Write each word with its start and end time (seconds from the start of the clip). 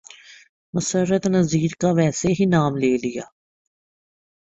مسرت 0.73 1.23
نذیر 1.27 1.71
کا 1.81 1.89
ویسے 1.91 2.27
ہی 2.39 2.45
نام 2.45 2.77
لے 2.77 2.93
لیا۔ 2.97 3.25